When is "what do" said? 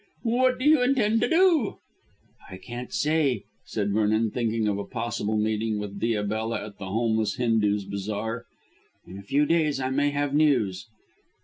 0.23-0.65